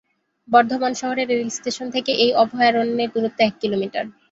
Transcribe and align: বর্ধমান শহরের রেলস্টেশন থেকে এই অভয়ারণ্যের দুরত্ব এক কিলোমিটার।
বর্ধমান 0.49 0.93
শহরের 0.93 1.27
রেলস্টেশন 1.31 1.87
থেকে 1.95 2.11
এই 2.23 2.31
অভয়ারণ্যের 2.35 3.09
দুরত্ব 3.15 3.39
এক 3.41 3.55
কিলোমিটার। 3.61 4.05